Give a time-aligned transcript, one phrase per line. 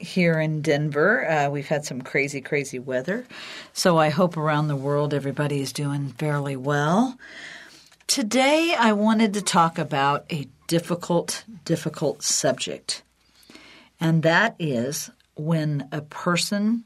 [0.00, 1.28] here in Denver.
[1.28, 3.26] Uh, we've had some crazy, crazy weather.
[3.72, 7.18] So I hope around the world everybody is doing fairly well.
[8.06, 13.02] Today I wanted to talk about a difficult, difficult subject.
[14.00, 16.84] And that is when a person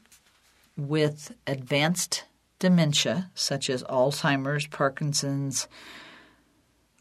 [0.77, 2.25] with advanced
[2.59, 5.67] dementia, such as Alzheimer's, Parkinson's,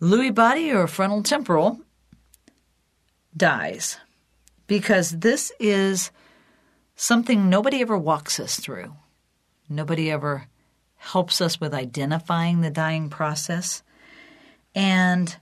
[0.00, 1.80] Lewy body, or frontal temporal,
[3.36, 3.98] dies
[4.66, 6.10] because this is
[6.96, 8.94] something nobody ever walks us through.
[9.68, 10.46] Nobody ever
[10.96, 13.82] helps us with identifying the dying process.
[14.74, 15.34] And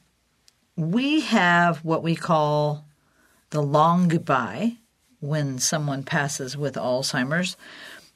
[0.76, 2.86] we have what we call
[3.50, 4.78] the long goodbye
[5.20, 7.56] when someone passes with Alzheimer's,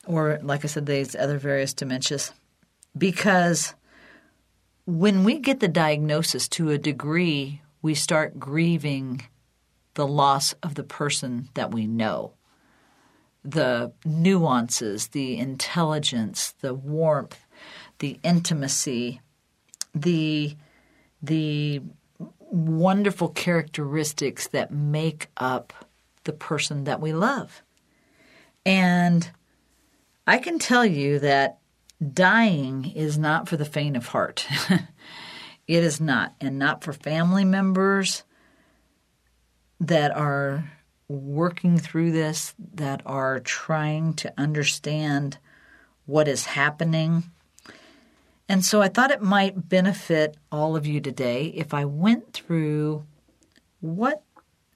[0.06, 2.32] or like I said, these other various dementias,
[2.96, 3.74] because
[4.86, 9.22] when we get the diagnosis to a degree, we start grieving
[9.96, 12.32] the loss of the person that we know.
[13.44, 17.44] The nuances, the intelligence, the warmth,
[17.98, 19.20] the intimacy,
[19.94, 20.56] the
[21.22, 21.82] the
[22.38, 25.72] wonderful characteristics that make up
[26.24, 27.62] the person that we love.
[28.64, 29.28] And
[30.26, 31.58] I can tell you that
[32.12, 34.46] dying is not for the faint of heart.
[35.66, 38.24] it is not, and not for family members
[39.80, 40.72] that are
[41.08, 45.38] working through this, that are trying to understand
[46.06, 47.24] what is happening.
[48.48, 53.04] And so I thought it might benefit all of you today if I went through
[53.80, 54.22] what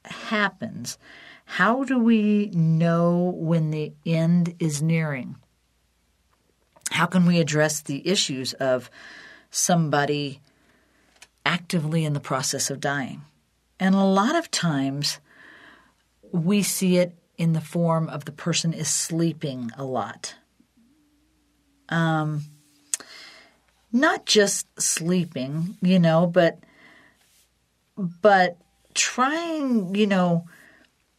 [0.04, 0.98] happens.
[1.44, 5.36] How do we know when the end is nearing?
[6.91, 8.91] How can we address the issues of
[9.50, 10.41] somebody
[11.46, 13.22] actively in the process of dying?
[13.80, 15.18] And a lot of times
[16.30, 20.34] we see it in the form of the person is sleeping a lot.
[21.88, 22.42] Um,
[23.90, 26.60] not just sleeping, you know, but
[27.96, 28.58] but
[28.94, 30.46] trying, you know,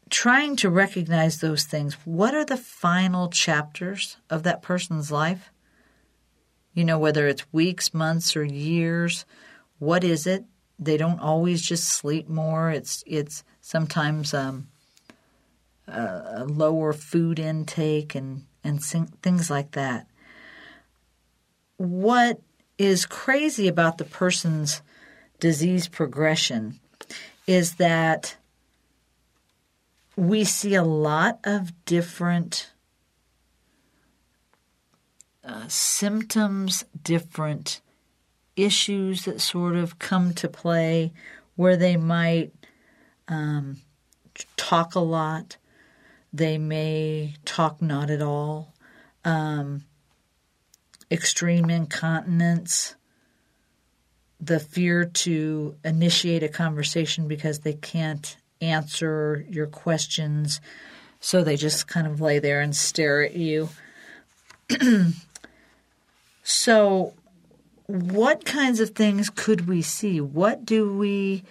[0.09, 1.95] trying to recognize those things.
[2.05, 5.51] What are the final chapters of that person's life?
[6.73, 9.25] You know, whether it's weeks, months, or years,
[9.79, 10.45] what is it?
[10.81, 12.71] They don't always just sleep more.
[12.71, 14.67] It's it's sometimes um,
[15.87, 20.07] a, lower food intake and and things like that.
[21.77, 22.41] What
[22.77, 24.81] is crazy about the person's
[25.39, 26.79] disease progression
[27.45, 28.37] is that
[30.15, 32.71] we see a lot of different
[35.43, 37.81] uh, symptoms, different
[38.55, 41.13] issues that sort of come to play
[41.55, 42.51] where they might
[43.27, 43.77] um,
[44.57, 45.57] talk a lot.
[46.33, 48.73] They may talk not at all.
[49.23, 49.83] Um,
[51.11, 52.95] extreme incontinence,
[54.39, 60.61] the fear to initiate a conversation because they can't answer your questions,
[61.19, 63.69] so they just kind of lay there and stare at you.
[66.43, 67.13] so
[67.87, 70.21] what kinds of things could we see?
[70.21, 71.43] What do we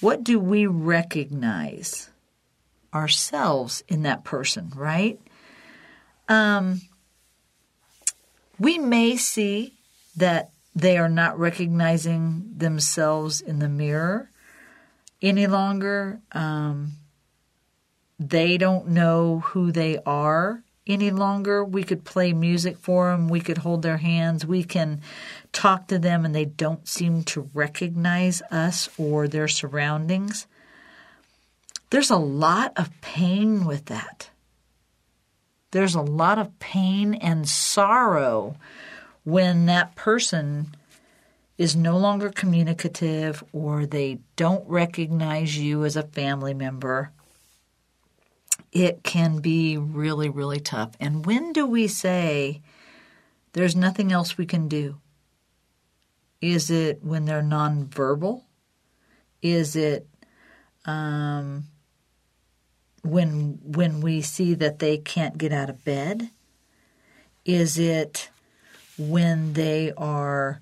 [0.00, 2.08] what do we recognize
[2.94, 5.20] ourselves in that person, right?
[6.28, 6.82] Um,
[8.58, 9.74] we may see
[10.16, 14.30] that they are not recognizing themselves in the mirror
[15.20, 16.20] any longer.
[16.32, 16.92] Um,
[18.18, 21.64] they don't know who they are any longer.
[21.64, 23.28] We could play music for them.
[23.28, 24.46] We could hold their hands.
[24.46, 25.02] We can
[25.52, 30.46] talk to them and they don't seem to recognize us or their surroundings.
[31.90, 34.30] There's a lot of pain with that.
[35.70, 38.56] There's a lot of pain and sorrow
[39.24, 40.74] when that person
[41.58, 47.10] is no longer communicative or they don't recognize you as a family member
[48.72, 50.92] it can be really, really tough.
[51.00, 52.62] And when do we say
[53.52, 55.00] there's nothing else we can do?
[56.40, 58.42] Is it when they're nonverbal?
[59.42, 60.06] Is it
[60.84, 61.64] um,
[63.02, 66.30] when when we see that they can't get out of bed?
[67.44, 68.30] Is it
[68.96, 70.60] when they are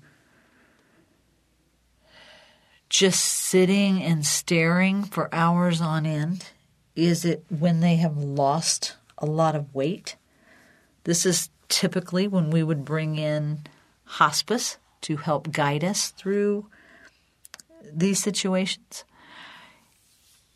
[2.89, 6.51] just sitting and staring for hours on end?
[6.95, 10.15] Is it when they have lost a lot of weight?
[11.03, 13.59] This is typically when we would bring in
[14.05, 16.67] hospice to help guide us through
[17.93, 19.03] these situations.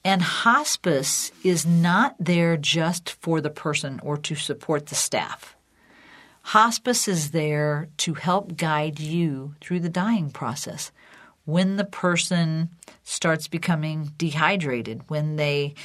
[0.03, 5.55] And hospice is not there just for the person or to support the staff.
[6.43, 10.91] Hospice is there to help guide you through the dying process.
[11.45, 12.69] When the person
[13.03, 15.75] starts becoming dehydrated, when they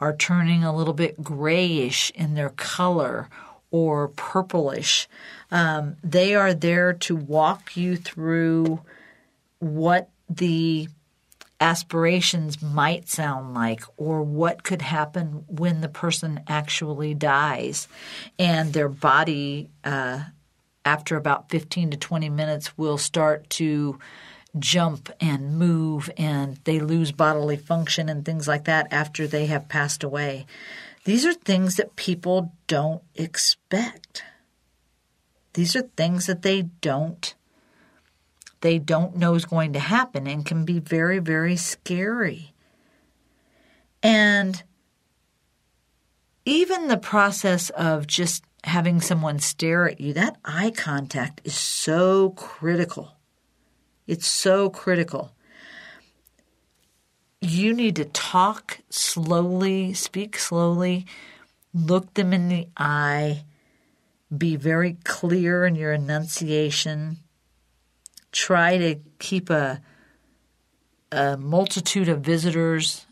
[0.00, 3.30] are turning a little bit grayish in their color
[3.70, 5.08] or purplish,
[5.50, 8.80] um, they are there to walk you through
[9.58, 10.88] what the
[11.60, 17.88] aspirations might sound like or what could happen when the person actually dies.
[18.38, 20.24] And their body uh,
[20.84, 23.98] after about 15 to 20 minutes will start to
[24.58, 29.68] jump and move and they lose bodily function and things like that after they have
[29.68, 30.46] passed away
[31.06, 34.22] these are things that people don't expect
[35.54, 37.34] these are things that they don't
[38.60, 42.52] they don't know is going to happen and can be very, very scary.
[44.02, 44.60] And
[46.44, 52.30] even the process of just having someone stare at you, that eye contact is so
[52.30, 53.12] critical.
[54.08, 55.32] It's so critical.
[57.46, 61.06] You need to talk slowly, speak slowly,
[61.72, 63.44] look them in the eye,
[64.36, 67.18] be very clear in your enunciation
[68.36, 69.80] try to keep a
[71.12, 73.06] a multitude of visitors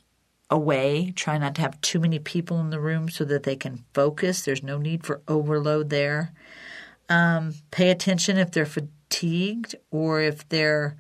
[0.51, 1.13] away.
[1.17, 4.43] Try not to have too many people in the room so that they can focus.
[4.43, 6.33] There's no need for overload there.
[7.09, 10.97] Um, pay attention if they're fatigued or if they're,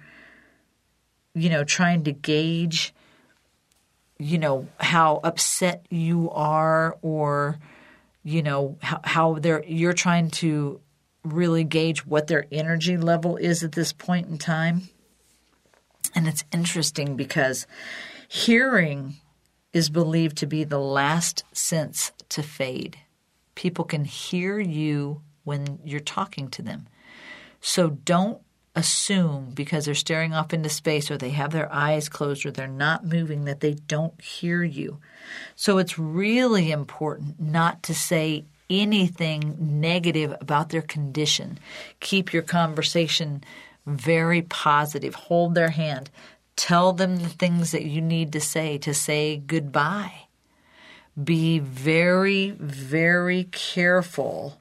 [1.35, 2.95] you know, trying to gauge,
[4.19, 7.59] you know, how upset you are or,
[8.23, 10.81] you know, how, how they're you're trying to
[11.25, 14.89] really gauge what their energy level is at this point in time.
[16.15, 17.67] And it's interesting because
[18.29, 19.15] hearing
[19.73, 22.99] is believed to be the last sense to fade.
[23.55, 26.87] People can hear you when you're talking to them.
[27.61, 28.41] So don't
[28.75, 32.67] assume because they're staring off into space or they have their eyes closed or they're
[32.67, 34.99] not moving that they don't hear you.
[35.55, 41.59] So it's really important not to say anything negative about their condition.
[42.01, 43.45] Keep your conversation
[43.87, 45.15] very positive.
[45.15, 46.11] Hold their hand.
[46.57, 50.27] Tell them the things that you need to say to say goodbye.
[51.23, 54.61] Be very, very careful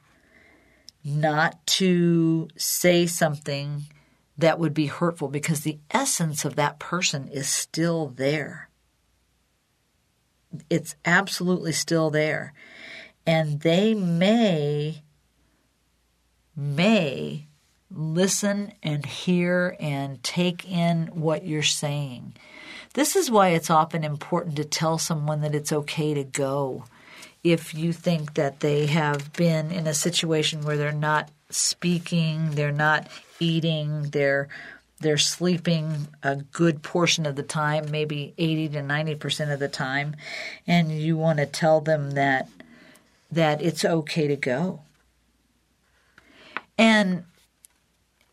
[1.04, 3.84] not to say something
[4.36, 8.68] that would be hurtful because the essence of that person is still there.
[10.68, 12.52] It's absolutely still there
[13.26, 15.02] and they may
[16.56, 17.48] may
[17.90, 22.34] listen and hear and take in what you're saying.
[22.94, 26.84] This is why it's often important to tell someone that it's okay to go
[27.42, 32.72] if you think that they have been in a situation where they're not speaking, they're
[32.72, 33.08] not
[33.40, 34.48] eating, they're
[35.00, 40.16] they're sleeping a good portion of the time, maybe 80 to 90% of the time,
[40.66, 42.48] and you want to tell them that
[43.30, 44.80] that it's okay to go.
[46.78, 47.24] And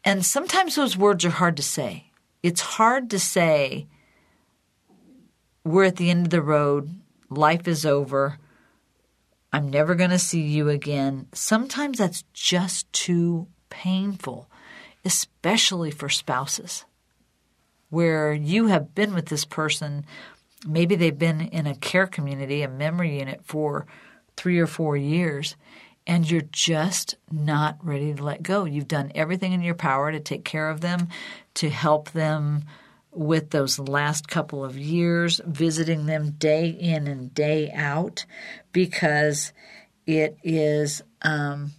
[0.03, 2.05] and sometimes those words are hard to say.
[2.41, 3.87] It's hard to say
[5.63, 6.89] we're at the end of the road,
[7.29, 8.39] life is over,
[9.53, 11.27] I'm never going to see you again.
[11.33, 14.49] Sometimes that's just too painful,
[15.03, 16.85] especially for spouses,
[17.89, 20.05] where you have been with this person.
[20.65, 23.85] Maybe they've been in a care community, a memory unit for
[24.37, 25.55] three or four years
[26.07, 28.65] and you're just not ready to let go.
[28.65, 31.07] You've done everything in your power to take care of them,
[31.55, 32.63] to help them
[33.11, 38.25] with those last couple of years, visiting them day in and day out,
[38.71, 39.53] because
[40.05, 41.71] it is um,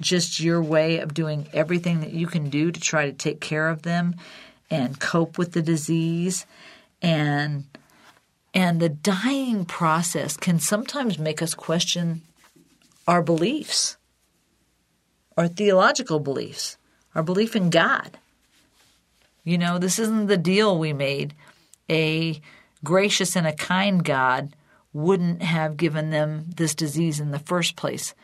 [0.00, 3.68] just your way of doing everything that you can do to try to take care
[3.68, 4.16] of them
[4.70, 6.46] and cope with the disease
[7.02, 7.64] and
[8.52, 12.22] and the dying process can sometimes make us question
[13.06, 13.96] our beliefs,
[15.36, 16.76] our theological beliefs,
[17.14, 18.18] our belief in God.
[19.44, 21.34] You know, this isn't the deal we made.
[21.90, 22.40] A
[22.84, 24.54] gracious and a kind God
[24.92, 28.14] wouldn't have given them this disease in the first place.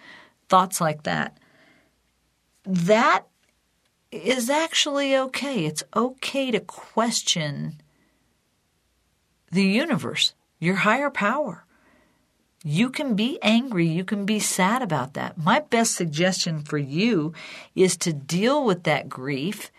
[0.49, 1.38] Thoughts like that.
[2.64, 3.25] That
[4.11, 5.64] is actually okay.
[5.64, 7.80] It's okay to question
[9.50, 11.64] the universe, your higher power.
[12.64, 15.38] You can be angry, you can be sad about that.
[15.38, 17.32] My best suggestion for you
[17.76, 19.70] is to deal with that grief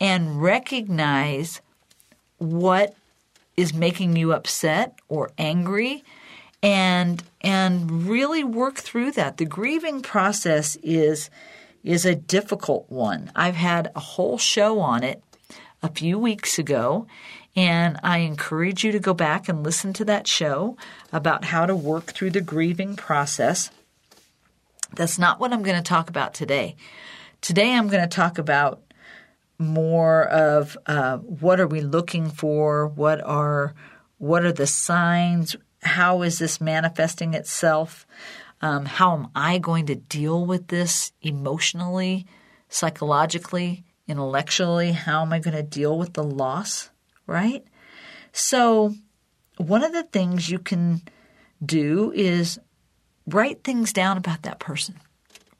[0.00, 1.60] and recognize
[2.38, 2.94] what
[3.56, 6.04] is making you upset or angry
[6.62, 9.36] and and really work through that.
[9.36, 11.30] The grieving process is
[11.84, 13.30] is a difficult one.
[13.34, 15.22] I've had a whole show on it
[15.82, 17.06] a few weeks ago,
[17.54, 20.76] and I encourage you to go back and listen to that show
[21.12, 23.70] about how to work through the grieving process.
[24.94, 26.74] That's not what I'm going to talk about today.
[27.40, 28.82] Today, I'm going to talk about
[29.58, 33.74] more of uh, what are we looking for, what are
[34.18, 38.06] what are the signs, how is this manifesting itself.
[38.62, 42.26] Um, how am I going to deal with this emotionally,
[42.68, 44.92] psychologically, intellectually?
[44.92, 46.90] How am I going to deal with the loss?
[47.26, 47.64] Right?
[48.32, 48.94] So,
[49.58, 51.02] one of the things you can
[51.64, 52.58] do is
[53.26, 55.00] write things down about that person.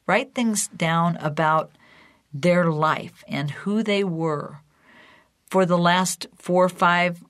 [0.07, 1.71] Write things down about
[2.33, 4.61] their life and who they were.
[5.49, 7.23] For the last four, five,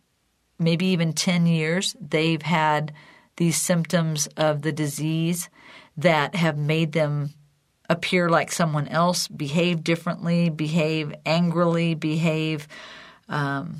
[0.57, 2.93] maybe even 10 years, they've had
[3.37, 5.49] these symptoms of the disease
[5.95, 7.29] that have made them
[7.89, 12.67] appear like someone else, behave differently, behave angrily, behave
[13.29, 13.77] um,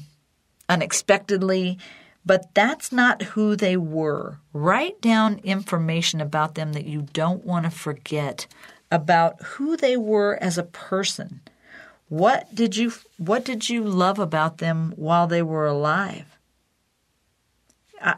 [0.69, 1.77] unexpectedly.
[2.25, 4.39] But that's not who they were.
[4.53, 8.47] Write down information about them that you don't want to forget
[8.91, 11.41] about who they were as a person.
[12.10, 16.38] What did you what did you love about them while they were alive?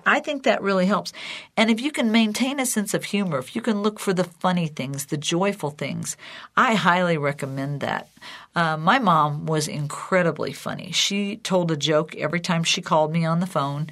[0.06, 1.14] I think that really helps.
[1.56, 4.26] And if you can maintain a sense of humor, if you can look for the
[4.26, 6.18] funny things, the joyful things,
[6.58, 8.10] I highly recommend that.
[8.56, 10.92] Uh, my mom was incredibly funny.
[10.92, 13.90] She told a joke every time she called me on the phone.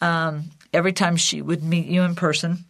[0.00, 2.64] Um, every time she would meet you in person,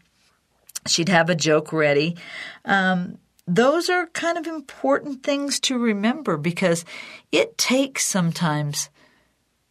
[0.87, 2.17] she'd have a joke ready.
[2.65, 6.85] Um, those are kind of important things to remember because
[7.33, 8.91] it takes sometimes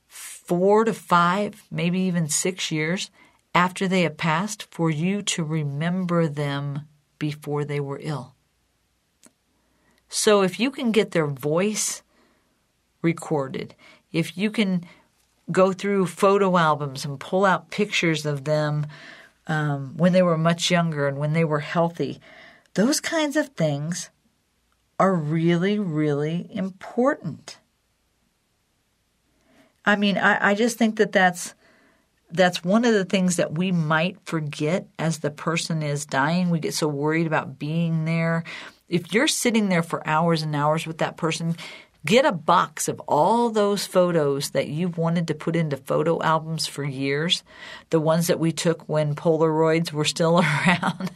[0.07, 3.11] four to five, maybe even six years
[3.53, 6.87] after they have passed for you to remember them
[7.19, 8.33] before they were ill.
[10.09, 12.01] So if you can get their voice
[13.03, 13.75] recorded,
[14.11, 14.85] if you can
[15.51, 18.87] go through photo albums and pull out pictures of them
[19.45, 22.19] um, when they were much younger and when they were healthy,
[22.77, 24.11] those kinds of things
[24.99, 27.57] are really, really important.
[29.83, 31.55] I mean, I, I just think that that's
[32.29, 36.51] that's one of the things that we might forget as the person is dying.
[36.51, 38.43] We get so worried about being there.
[38.87, 41.55] If you're sitting there for hours and hours with that person,
[42.07, 46.65] get a box of all those photos that you've wanted to put into photo albums
[46.65, 47.43] for years,
[47.89, 51.11] the ones that we took when Polaroids were still around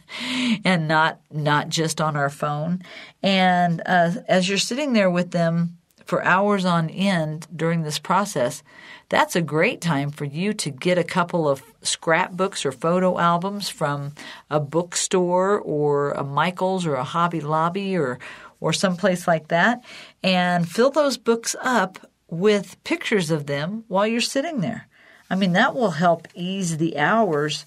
[0.64, 2.82] and not not just on our phone.
[3.22, 8.62] And uh, as you're sitting there with them, for hours on end during this process,
[9.08, 13.68] that's a great time for you to get a couple of scrapbooks or photo albums
[13.68, 14.12] from
[14.50, 18.18] a bookstore or a Michael's or a Hobby Lobby or
[18.62, 19.84] or someplace like that
[20.22, 24.86] and fill those books up with pictures of them while you're sitting there.
[25.28, 27.66] I mean, that will help ease the hours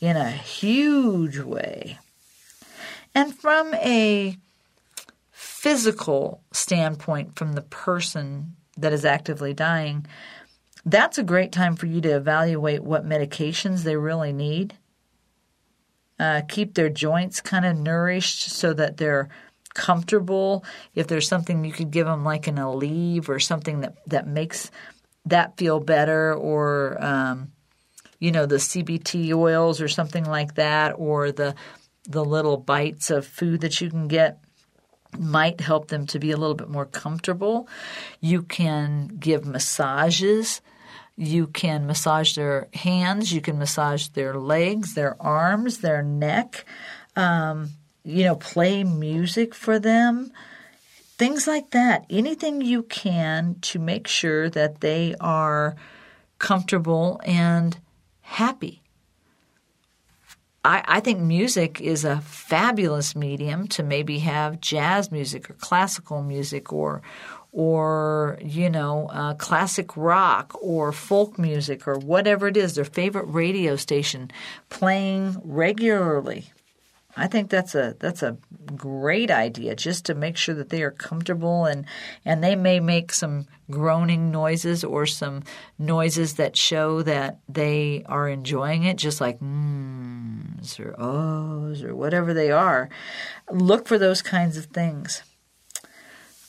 [0.00, 1.98] in a huge way.
[3.14, 4.36] And from a
[5.32, 10.06] physical standpoint from the person that is actively dying,
[10.84, 14.74] that's a great time for you to evaluate what medications they really need.
[16.20, 19.28] Uh, keep their joints kind of nourished so that they're
[19.76, 20.64] comfortable.
[20.94, 24.70] If there's something you could give them, like an Aleve or something that, that makes
[25.26, 27.52] that feel better, or um,
[28.18, 31.54] you know the CBD oils or something like that, or the
[32.08, 34.38] the little bites of food that you can get
[35.18, 37.68] might help them to be a little bit more comfortable.
[38.20, 40.60] You can give massages.
[41.16, 43.32] You can massage their hands.
[43.32, 46.64] You can massage their legs, their arms, their neck.
[47.14, 47.70] Um,
[48.06, 50.30] you know, play music for them.
[51.18, 52.06] Things like that.
[52.08, 55.74] Anything you can to make sure that they are
[56.38, 57.76] comfortable and
[58.20, 58.82] happy.
[60.64, 66.22] I, I think music is a fabulous medium to maybe have jazz music or classical
[66.22, 67.02] music or
[67.50, 73.24] or you know uh, classic rock or folk music or whatever it is their favorite
[73.24, 74.30] radio station
[74.68, 76.52] playing regularly
[77.16, 78.36] I think that's a that's a
[78.74, 81.86] great idea just to make sure that they are comfortable and
[82.24, 85.42] and they may make some groaning noises or some
[85.78, 92.34] noises that show that they are enjoying it just like mms or ohs or whatever
[92.34, 92.88] they are.
[93.50, 95.22] Look for those kinds of things.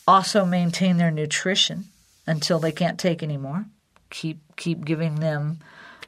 [0.08, 1.86] Also maintain their nutrition
[2.26, 3.66] until they can't take anymore
[4.10, 5.60] keep keep giving them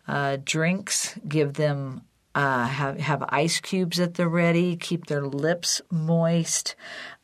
[0.07, 2.01] uh, drinks give them
[2.35, 4.75] uh, have have ice cubes at the ready.
[4.75, 6.75] Keep their lips moist.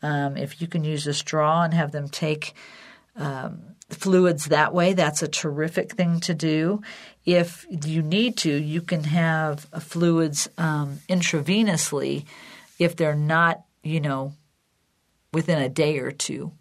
[0.01, 2.53] Um, if you can use a straw and have them take
[3.15, 6.81] um, fluids that way, that's a terrific thing to do.
[7.25, 12.25] If you need to, you can have fluids um, intravenously
[12.79, 14.33] if they're not, you know,
[15.31, 16.51] within a day or two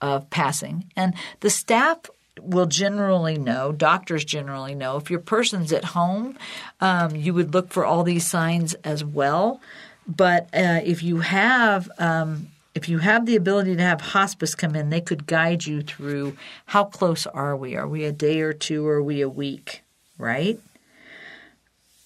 [0.00, 0.90] of passing.
[0.96, 1.98] And the staff
[2.40, 6.38] will generally know, doctors generally know, if your person's at home,
[6.80, 9.60] um, you would look for all these signs as well.
[10.06, 14.76] But uh, if you have um, if you have the ability to have hospice come
[14.76, 17.74] in, they could guide you through how close are we?
[17.74, 18.86] Are we a day or two?
[18.86, 19.82] Or are we a week?
[20.18, 20.60] Right?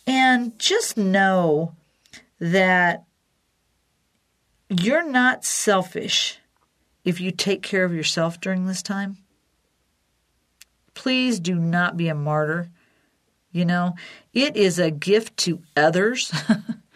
[0.06, 1.74] And just know
[2.38, 3.04] that
[4.68, 6.38] you're not selfish
[7.04, 9.18] if you take care of yourself during this time.
[11.00, 12.68] Please do not be a martyr.
[13.52, 13.94] You know,
[14.34, 16.30] it is a gift to others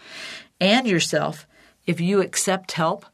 [0.61, 1.47] and yourself
[1.87, 3.07] if you accept help.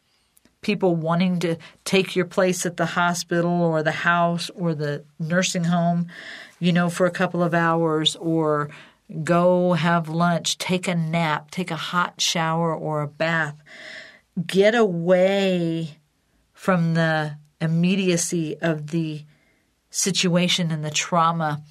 [0.63, 5.63] People wanting to take your place at the hospital or the house or the nursing
[5.63, 6.09] home,
[6.59, 8.69] you know, for a couple of hours or
[9.23, 13.63] go have lunch, take a nap, take a hot shower or a bath.
[14.45, 15.99] Get away
[16.53, 19.23] from the immediacy of the
[19.91, 21.63] situation and the trauma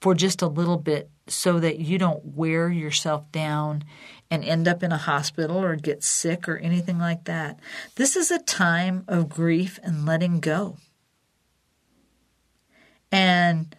[0.00, 3.84] for just a little bit so that you don't wear yourself down
[4.30, 7.58] and end up in a hospital or get sick or anything like that.
[7.96, 10.76] This is a time of grief and letting go.
[13.12, 13.74] And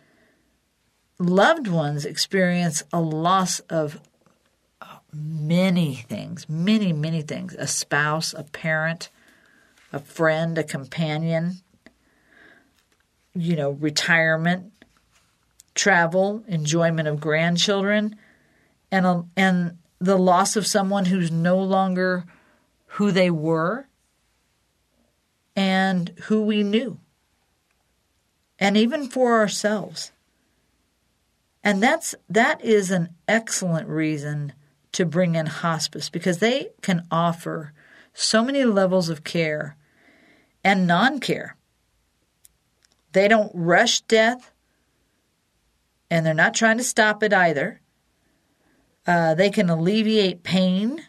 [1.19, 3.99] loved ones experience a loss of
[5.13, 9.09] many things, many, many things a spouse, a parent,
[9.91, 11.61] a friend, a companion,
[13.37, 14.71] you know, retirement,
[15.75, 18.15] travel, enjoyment of grandchildren,
[18.91, 22.25] and a, and the loss of someone who's no longer
[22.91, 23.87] who they were
[25.55, 26.99] and who we knew.
[28.59, 30.11] And even for ourselves.
[31.63, 34.53] And that's that is an excellent reason
[34.93, 37.73] to bring in hospice because they can offer
[38.13, 39.75] so many levels of care
[40.63, 41.56] and non-care
[43.11, 44.51] they don't rush death,
[46.09, 47.81] and they're not trying to stop it either.
[49.05, 51.03] Uh, they can alleviate pain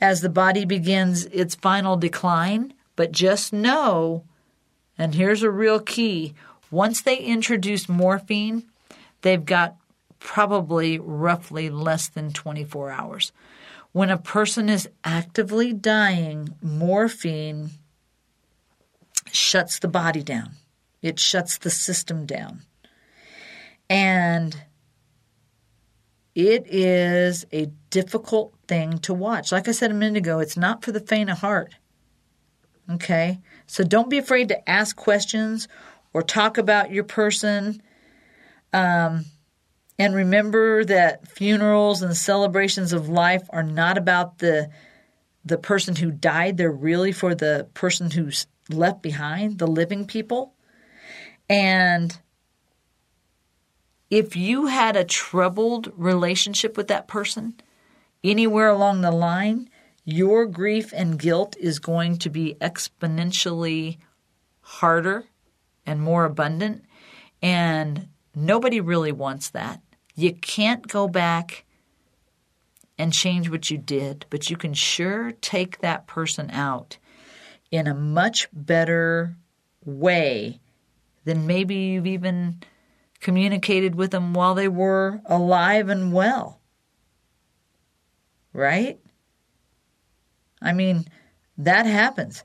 [0.00, 4.24] as the body begins its final decline, but just know,
[4.96, 6.34] and here's a real key
[6.70, 8.64] once they introduce morphine,
[9.22, 9.76] they've got
[10.18, 13.32] probably roughly less than 24 hours.
[13.92, 17.70] When a person is actively dying, morphine
[19.30, 20.56] shuts the body down.
[21.04, 22.62] It shuts the system down.
[23.90, 24.56] And
[26.34, 29.52] it is a difficult thing to watch.
[29.52, 31.74] Like I said a minute ago, it's not for the faint of heart.
[32.90, 33.38] Okay?
[33.66, 35.68] So don't be afraid to ask questions
[36.14, 37.82] or talk about your person.
[38.72, 39.26] Um,
[39.98, 44.70] and remember that funerals and celebrations of life are not about the
[45.44, 46.56] the person who died.
[46.56, 50.54] They're really for the person who's left behind, the living people.
[51.48, 52.18] And
[54.10, 57.54] if you had a troubled relationship with that person
[58.22, 59.68] anywhere along the line,
[60.04, 63.98] your grief and guilt is going to be exponentially
[64.60, 65.24] harder
[65.86, 66.84] and more abundant.
[67.42, 69.80] And nobody really wants that.
[70.14, 71.64] You can't go back
[72.96, 76.98] and change what you did, but you can sure take that person out
[77.70, 79.36] in a much better
[79.84, 80.60] way
[81.24, 82.60] then maybe you've even
[83.20, 86.60] communicated with them while they were alive and well.
[88.52, 89.00] Right?
[90.60, 91.06] I mean,
[91.58, 92.44] that happens.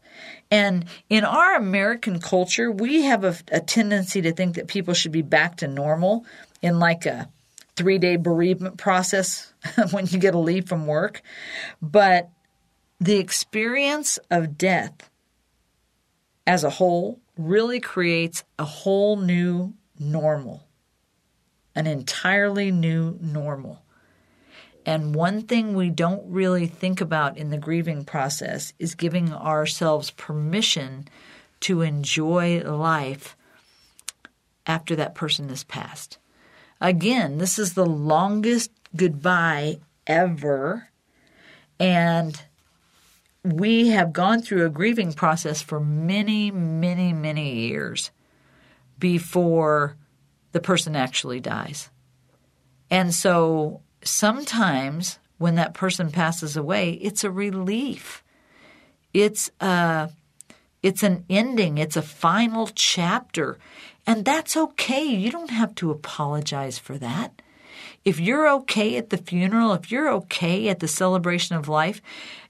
[0.51, 5.11] And in our American culture, we have a, a, tendency to think that people should
[5.11, 6.25] be back to normal
[6.61, 7.29] in like a
[7.75, 9.53] three day bereavement process
[9.91, 11.21] when you get a leave from work.
[11.81, 12.29] But
[12.99, 15.08] the experience of death
[16.49, 20.67] as a whole really creates a whole new normal,
[21.75, 23.83] an entirely new normal.
[24.83, 30.09] And one thing we don't really think about in the grieving process is giving ourselves
[30.09, 31.07] permission
[31.59, 33.37] to enjoy life
[34.65, 36.17] after that person has passed.
[36.81, 40.89] Again, this is the longest goodbye ever.
[41.79, 42.41] And
[43.43, 48.11] we have gone through a grieving process for many, many, many years
[48.97, 49.95] before
[50.51, 51.89] the person actually dies.
[52.89, 58.23] And so sometimes when that person passes away, it's a relief.
[59.13, 60.09] It's a,
[60.83, 63.57] it's an ending, it's a final chapter.
[64.05, 65.03] And that's okay.
[65.03, 67.41] You don't have to apologize for that.
[68.03, 72.01] If you're okay at the funeral, if you're okay at the celebration of life,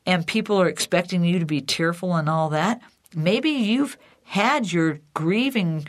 [0.10, 2.82] and people are expecting you to be tearful and all that,
[3.14, 5.86] maybe you've had your grieving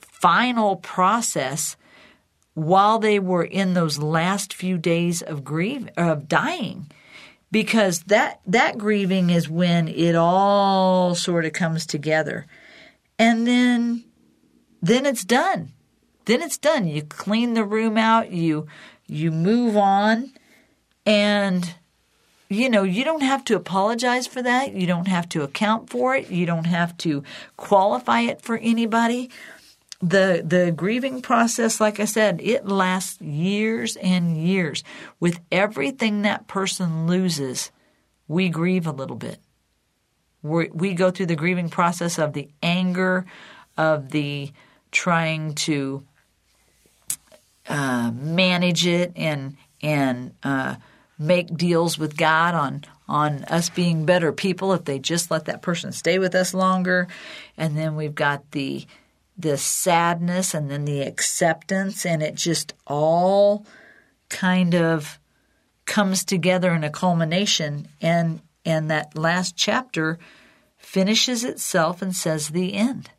[0.00, 1.76] final process
[2.54, 6.90] while they were in those last few days of grief of dying.
[7.52, 12.46] Because that that grieving is when it all sort of comes together.
[13.16, 14.02] And then
[14.80, 15.70] then it's done.
[16.24, 16.88] Then it's done.
[16.88, 18.32] You clean the room out.
[18.32, 18.66] You
[19.06, 20.32] you move on.
[21.06, 21.72] And
[22.54, 24.74] you know, you don't have to apologize for that.
[24.74, 26.30] You don't have to account for it.
[26.30, 27.24] You don't have to
[27.56, 29.30] qualify it for anybody.
[30.00, 34.82] The the grieving process, like I said, it lasts years and years.
[35.20, 37.70] With everything that person loses,
[38.28, 39.38] we grieve a little bit.
[40.42, 43.26] we we go through the grieving process of the anger,
[43.76, 44.52] of the
[44.90, 46.02] trying to
[47.68, 50.76] uh, manage it and and uh,
[51.22, 55.60] make deals with God on on us being better people if they just let that
[55.60, 57.08] person stay with us longer.
[57.56, 58.86] And then we've got the
[59.36, 63.66] the sadness and then the acceptance and it just all
[64.28, 65.18] kind of
[65.84, 70.18] comes together in a culmination and and that last chapter
[70.76, 73.10] finishes itself and says the end.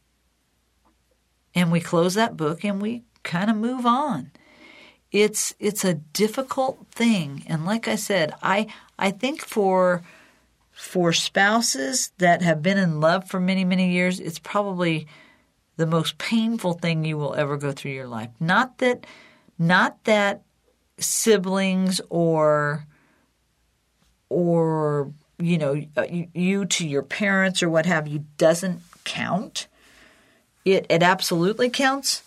[1.55, 4.31] And we close that book and we kind of move on
[5.13, 7.43] it's it's a difficult thing.
[7.47, 8.67] And like i said i
[8.99, 10.03] i think for
[10.71, 15.07] for spouses that have been in love for many many years it's probably
[15.77, 18.29] the most painful thing you will ever go through your life.
[18.39, 19.05] Not that
[19.57, 20.41] not that
[20.97, 22.85] siblings or
[24.29, 29.67] or you know uh, you to your parents or what have you doesn't count.
[30.65, 32.23] It it absolutely counts.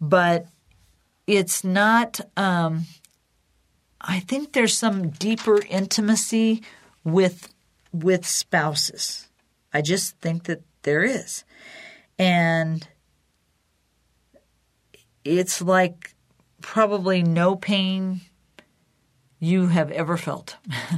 [0.00, 0.46] But
[1.30, 2.84] it's not um,
[4.00, 6.62] i think there's some deeper intimacy
[7.04, 7.52] with
[7.92, 9.28] with spouses.
[9.72, 11.44] I just think that there is.
[12.18, 12.86] And
[15.24, 16.14] it's like
[16.60, 18.20] probably no pain
[19.38, 20.56] you have ever felt.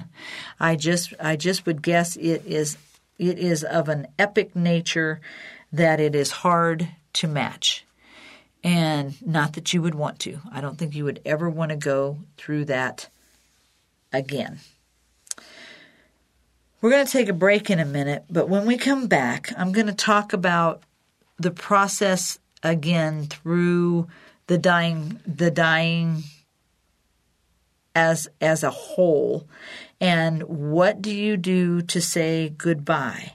[0.60, 2.76] I just i just would guess it is
[3.18, 5.20] it is of an epic nature
[5.72, 7.84] that it is hard to match
[8.64, 10.38] and not that you would want to.
[10.50, 13.08] I don't think you would ever want to go through that
[14.12, 14.60] again.
[16.80, 19.72] We're going to take a break in a minute, but when we come back, I'm
[19.72, 20.82] going to talk about
[21.38, 24.06] the process again through
[24.46, 26.22] the dying the dying
[27.94, 29.46] as as a whole
[30.00, 33.32] and what do you do to say goodbye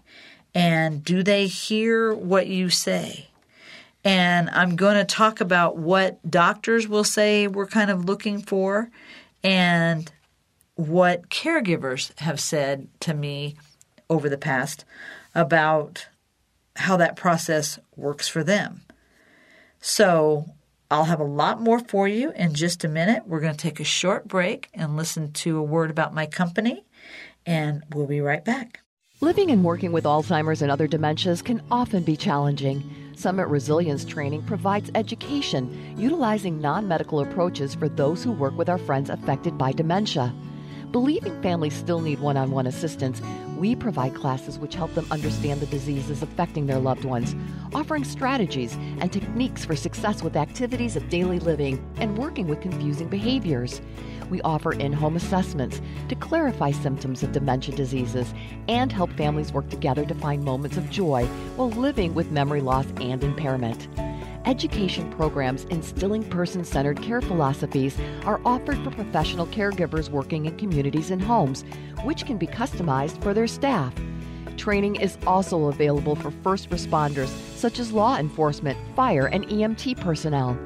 [0.55, 3.27] and do they hear what you say
[4.07, 8.89] and I'm going to talk about what doctors will say we're kind of looking for
[9.43, 10.09] and
[10.75, 13.57] what caregivers have said to me
[14.09, 14.85] over the past
[15.35, 16.07] about
[16.77, 18.79] how that process works for them.
[19.81, 20.45] So
[20.89, 23.27] I'll have a lot more for you in just a minute.
[23.27, 26.85] We're going to take a short break and listen to a word about my company,
[27.45, 28.79] and we'll be right back.
[29.19, 32.83] Living and working with Alzheimer's and other dementias can often be challenging.
[33.15, 38.77] Summit Resilience Training provides education utilizing non medical approaches for those who work with our
[38.77, 40.31] friends affected by dementia.
[40.91, 43.19] Believing families still need one on one assistance,
[43.57, 47.35] we provide classes which help them understand the diseases affecting their loved ones,
[47.73, 53.07] offering strategies and techniques for success with activities of daily living and working with confusing
[53.07, 53.81] behaviors.
[54.29, 58.33] We offer in home assessments to clarify symptoms of dementia diseases
[58.67, 62.87] and help families work together to find moments of joy while living with memory loss
[62.99, 63.87] and impairment.
[64.47, 71.11] Education programs instilling person centered care philosophies are offered for professional caregivers working in communities
[71.11, 71.65] and homes,
[72.03, 73.93] which can be customized for their staff.
[74.55, 80.57] training is also available for first responders, such as law enforcement, fire, and EMT personnel.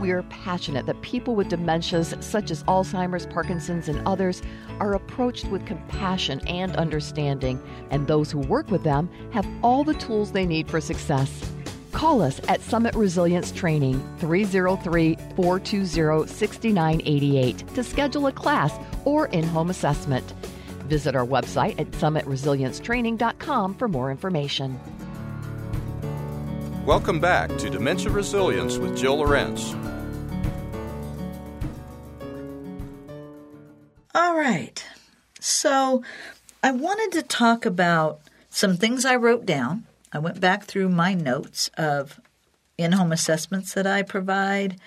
[0.00, 4.42] We are passionate that people with dementias, such as Alzheimer's, Parkinson's, and others,
[4.78, 9.94] are approached with compassion and understanding, and those who work with them have all the
[9.94, 11.50] tools they need for success.
[11.90, 18.72] Call us at Summit Resilience Training 303 420 6988 to schedule a class
[19.04, 20.24] or in home assessment.
[20.84, 24.78] Visit our website at summitresiliencetraining.com for more information.
[26.86, 29.74] Welcome back to Dementia Resilience with Jill Lorenz.
[34.38, 34.84] Right.
[35.40, 36.02] So
[36.62, 38.20] I wanted to talk about
[38.50, 39.84] some things I wrote down.
[40.12, 42.18] I went back through my notes of
[42.76, 44.80] in home assessments that I provide,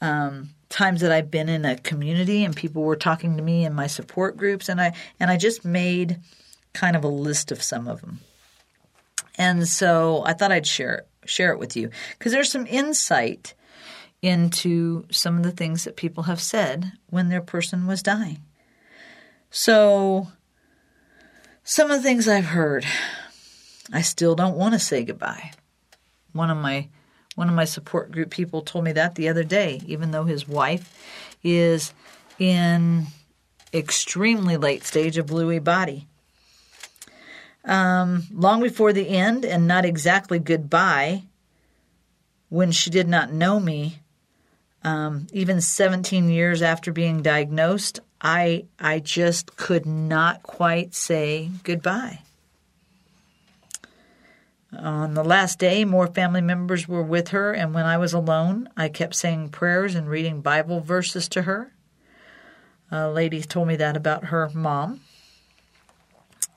[0.00, 3.74] um, times that I've been in a community and people were talking to me in
[3.74, 6.18] my support groups, and I and I just made
[6.72, 8.20] kind of a list of some of them.
[9.36, 13.54] And so I thought I'd share share it with you because there's some insight
[14.22, 18.38] into some of the things that people have said when their person was dying.
[19.54, 20.28] So,
[21.62, 22.86] some of the things I've heard,
[23.92, 25.52] I still don't want to say goodbye.
[26.32, 26.88] One of my
[27.34, 30.48] one of my support group people told me that the other day, even though his
[30.48, 30.96] wife
[31.44, 31.92] is
[32.38, 33.08] in
[33.74, 36.06] extremely late stage of Lewy body.
[37.66, 41.24] Um, long before the end, and not exactly goodbye,
[42.48, 43.98] when she did not know me,
[44.82, 52.20] um, even 17 years after being diagnosed, I I just could not quite say goodbye.
[54.72, 58.70] On the last day, more family members were with her, and when I was alone,
[58.74, 61.72] I kept saying prayers and reading Bible verses to her.
[62.90, 65.00] A lady told me that about her mom.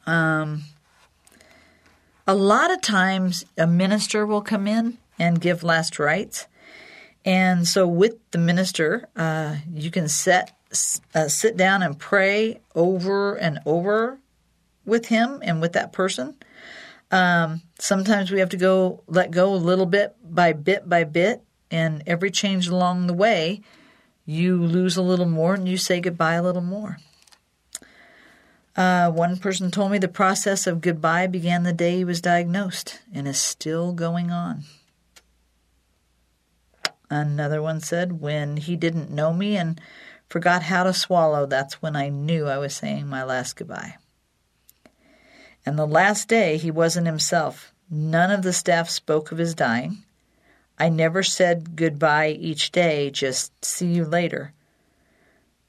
[0.05, 0.63] Um,
[2.25, 6.47] a lot of times, a minister will come in and give last rites.
[7.25, 10.54] And so, with the minister, uh, you can set
[11.13, 14.19] uh, sit down and pray over and over
[14.85, 16.35] with him and with that person.
[17.11, 21.41] Um, sometimes we have to go let go a little bit by bit by bit,
[21.71, 23.61] and every change along the way,
[24.25, 26.97] you lose a little more and you say goodbye a little more.
[28.75, 32.99] Uh, one person told me the process of goodbye began the day he was diagnosed
[33.13, 34.63] and is still going on.
[37.09, 39.79] Another one said, when he didn't know me and
[40.29, 43.97] forgot how to swallow, that's when I knew I was saying my last goodbye.
[45.65, 47.73] And the last day, he wasn't himself.
[47.89, 50.03] None of the staff spoke of his dying.
[50.77, 54.53] I never said goodbye each day, just see you later,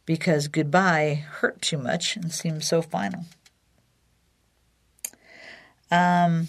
[0.05, 3.25] because goodbye hurt too much and seemed so final.
[5.91, 6.49] Um,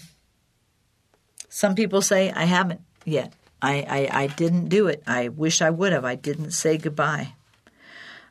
[1.48, 3.32] some people say, I haven't yet.
[3.62, 5.02] I, I, I didn't do it.
[5.06, 6.04] I wish I would have.
[6.04, 7.34] I didn't say goodbye.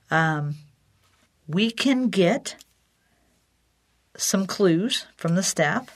[0.09, 0.55] Um,
[1.47, 2.55] we can get
[4.17, 5.87] some clues from the staff.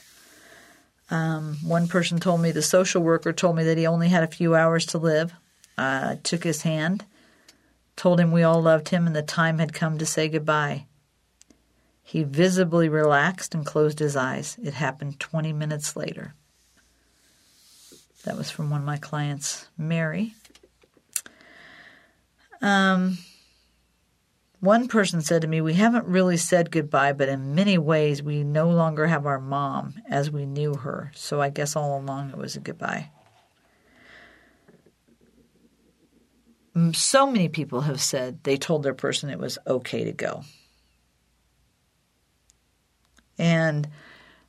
[1.10, 4.28] Um, one person told me, the social worker told me that he only had a
[4.28, 5.34] few hours to live.
[5.78, 7.06] Uh, took his hand,
[7.96, 10.86] told him we all loved him and the time had come to say goodbye.
[12.04, 14.58] He visibly relaxed and closed his eyes.
[14.62, 16.36] It happened 20 minutes later.
[18.26, 20.34] That was from one of my clients, Mary.
[22.62, 23.18] Um,
[24.62, 28.44] one person said to me, We haven't really said goodbye, but in many ways we
[28.44, 31.12] no longer have our mom as we knew her.
[31.16, 33.10] So I guess all along it was a goodbye.
[36.94, 40.44] So many people have said they told their person it was okay to go.
[43.38, 43.88] And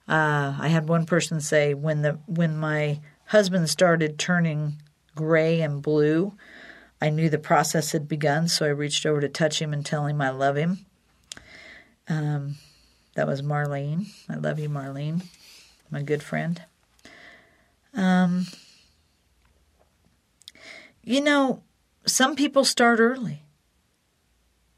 [0.06, 4.74] uh, I had one person say when the when my husband started turning
[5.14, 6.34] gray and blue,
[7.02, 10.06] I knew the process had begun, so I reached over to touch him and tell
[10.06, 10.86] him I love him.
[12.06, 12.58] Um,
[13.16, 14.06] that was Marlene.
[14.28, 15.24] I love you, Marlene,
[15.90, 16.62] my good friend.
[17.92, 18.46] Um,
[21.02, 21.64] you know,
[22.06, 23.42] some people start early.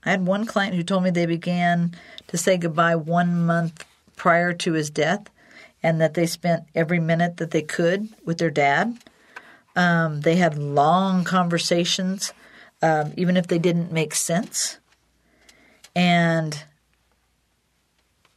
[0.03, 1.95] I had one client who told me they began
[2.29, 3.85] to say goodbye one month
[4.17, 5.29] prior to his death
[5.83, 8.97] and that they spent every minute that they could with their dad.
[9.77, 12.33] Um, they had long conversations,
[12.83, 14.79] um, even if they didn't make sense.
[15.97, 16.65] And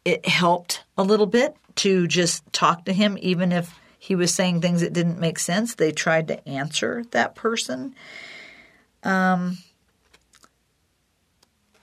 [0.04, 4.62] it helped a little bit to just talk to him, even if he was saying
[4.62, 5.76] things that didn't make sense.
[5.76, 7.94] They tried to answer that person.
[9.04, 9.58] Um,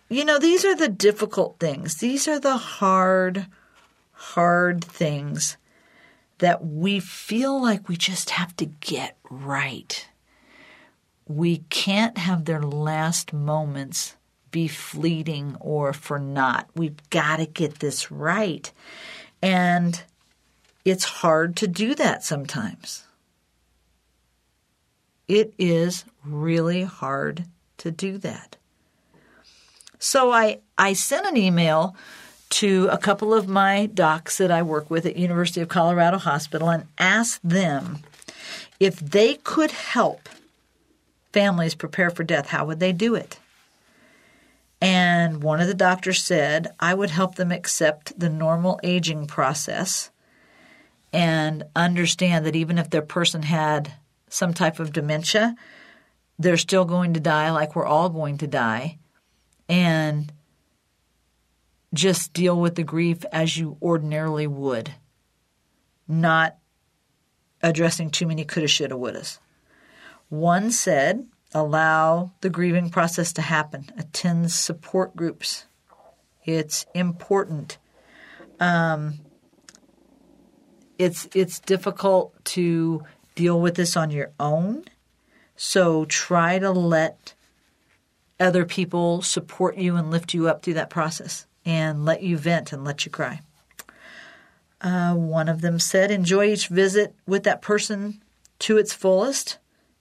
[0.09, 1.97] you know, these are the difficult things.
[1.97, 3.47] These are the hard,
[4.13, 5.57] hard things
[6.45, 10.07] that we feel like we just have to get right.
[11.27, 14.15] We can't have their last moments
[14.51, 16.69] be fleeting or for naught.
[16.75, 18.71] We've got to get this right.
[19.41, 20.03] And
[20.85, 23.05] it's hard to do that sometimes.
[25.27, 27.47] It is really hard
[27.79, 28.59] to do that.
[29.99, 31.97] So I, I sent an email
[32.55, 36.71] to a couple of my docs that I work with at University of Colorado Hospital
[36.71, 37.99] and asked them
[38.79, 40.29] if they could help
[41.33, 43.41] families prepare for death, how would they do it?
[44.81, 50.13] And one of the doctors said, I would help them accept the normal aging process
[51.13, 53.95] and understand that even if their person had
[54.29, 55.57] some type of dementia,
[56.39, 58.99] they're still going to die like we're all going to die.
[59.69, 60.31] And
[61.95, 64.95] just deal with the grief as you ordinarily would,
[66.07, 66.59] not
[67.63, 69.39] addressing too many coulda, shoulda, wouldas.
[70.29, 75.67] One said, allow the grieving process to happen, attend support groups.
[76.45, 77.79] It's important.
[78.61, 79.21] Um,
[80.99, 83.03] it's it's difficult to
[83.35, 84.85] deal with this on your own,
[85.57, 87.35] so try to let
[88.39, 92.73] other people support you and lift you up through that process and let you vent
[92.73, 93.41] and let you cry.
[94.81, 98.23] Uh, one of them said, enjoy each visit with that person
[98.59, 99.59] to its fullest.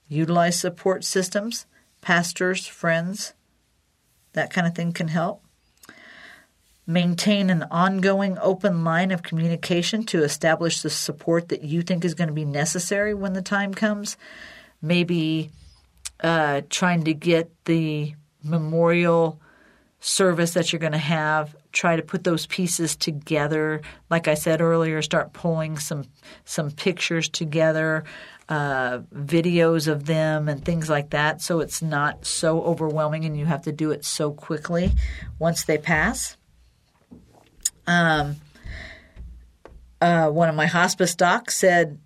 [0.09, 1.65] Utilize support systems,
[2.01, 3.33] pastors, friends.
[4.33, 5.41] That kind of thing can help.
[6.85, 12.13] Maintain an ongoing open line of communication to establish the support that you think is
[12.13, 14.17] going to be necessary when the time comes.
[14.81, 15.49] Maybe
[16.19, 19.39] uh, trying to get the memorial
[20.05, 23.81] service that you're going to have try to put those pieces together.
[24.09, 26.03] Like i said earlier start pulling some
[26.43, 28.03] some pictures together
[28.49, 33.45] uh, videos of them and things like that so it's not so overwhelming and you
[33.45, 34.91] have to do it so quickly
[35.39, 36.35] once they pass.
[37.87, 38.35] Um,
[40.01, 41.97] uh, one of my hospice docs said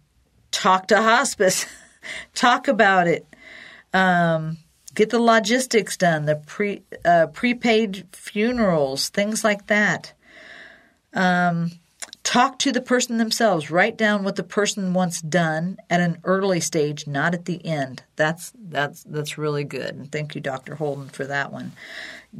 [0.51, 1.65] talk to hospice.
[2.33, 3.25] Talk about it.
[3.93, 4.57] Um,
[4.97, 10.11] Get the logistics done, the pre uh, prepaid funerals, things like that.
[11.13, 11.73] Um,
[12.23, 13.69] talk to the person themselves.
[13.69, 18.01] Write down what the person wants done at an early stage, not at the end.
[18.15, 19.93] That's that's that's really good.
[19.93, 20.73] And thank you, Dr.
[20.73, 21.73] Holden, for that one.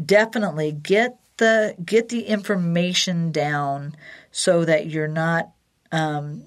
[0.03, 3.95] Definitely get the get the information down
[4.31, 5.51] so that you're not
[5.91, 6.45] um,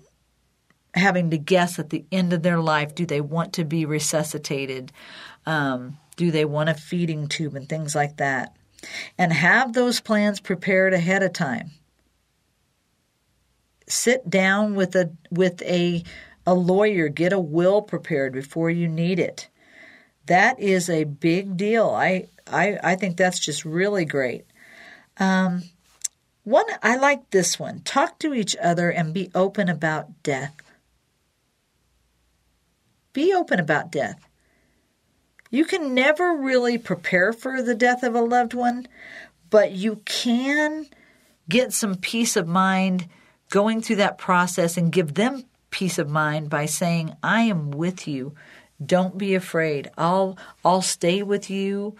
[0.92, 4.90] having to guess at the end of their life do they want to be resuscitated
[5.46, 8.54] um, do they want a feeding tube and things like that?
[9.16, 11.70] And have those plans prepared ahead of time.
[13.88, 16.04] Sit down with a with a
[16.44, 19.48] a lawyer, get a will prepared before you need it.
[20.26, 21.88] That is a big deal.
[21.88, 24.44] I I, I think that's just really great.
[25.16, 25.62] Um,
[26.44, 27.80] one I like this one.
[27.80, 30.54] Talk to each other and be open about death.
[33.14, 34.29] Be open about death.
[35.50, 38.86] You can never really prepare for the death of a loved one,
[39.50, 40.86] but you can
[41.48, 43.08] get some peace of mind
[43.50, 48.06] going through that process and give them peace of mind by saying, I am with
[48.06, 48.34] you.
[48.84, 49.90] Don't be afraid.
[49.98, 51.96] I'll I'll stay with you.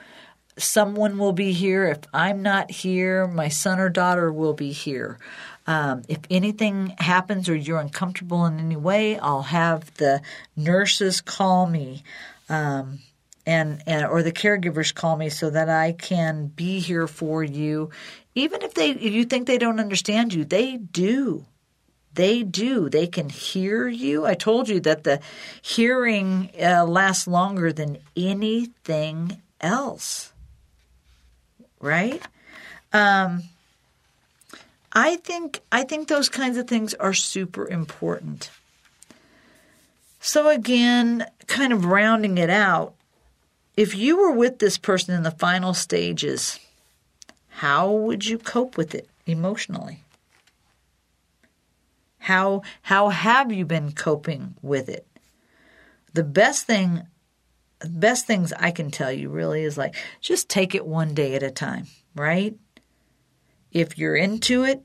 [0.56, 1.86] Someone will be here.
[1.86, 5.18] If I'm not here, my son or daughter will be here.
[5.66, 10.22] Um, if anything happens or you're uncomfortable in any way, I'll have the
[10.56, 12.02] nurses call me.
[12.48, 13.00] Um,
[13.46, 17.90] and, and or the caregivers call me so that I can be here for you.
[18.35, 21.46] Even if they if you think they don't understand you, they do.
[22.14, 22.88] They do.
[22.88, 24.26] They can hear you.
[24.26, 25.20] I told you that the
[25.62, 30.33] hearing uh, lasts longer than anything else.
[31.81, 32.22] Right?
[32.92, 33.44] Um,
[34.92, 38.51] I think I think those kinds of things are super important.
[40.20, 42.95] So again, kind of rounding it out,
[43.77, 46.59] if you were with this person in the final stages,
[47.49, 50.03] how would you cope with it emotionally?
[52.18, 55.07] How how have you been coping with it?
[56.12, 57.07] The best thing
[57.89, 61.43] best things I can tell you really is like just take it one day at
[61.43, 62.55] a time, right?
[63.73, 64.83] If you're into it,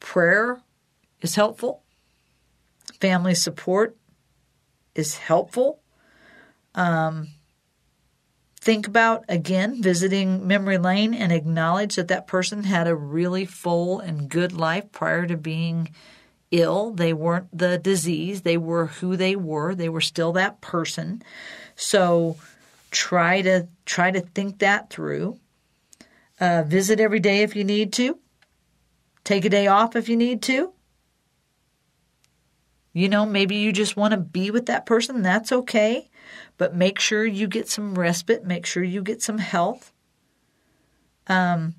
[0.00, 0.60] prayer
[1.20, 1.82] is helpful.
[3.00, 3.96] Family support
[4.94, 5.80] is helpful.
[6.74, 7.28] Um,
[8.68, 13.98] think about again visiting memory lane and acknowledge that that person had a really full
[13.98, 15.88] and good life prior to being
[16.50, 16.90] ill.
[16.90, 19.74] They weren't the disease, they were who they were.
[19.74, 21.22] They were still that person.
[21.76, 22.36] So
[22.90, 25.40] try to try to think that through.
[26.38, 28.18] Uh, visit every day if you need to.
[29.24, 30.74] Take a day off if you need to.
[32.92, 35.22] You know, maybe you just want to be with that person.
[35.22, 36.10] That's okay.
[36.58, 38.44] But make sure you get some respite.
[38.44, 39.92] Make sure you get some health.
[41.26, 41.74] Um,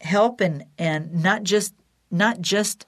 [0.00, 1.74] help and, and not just
[2.10, 2.86] not just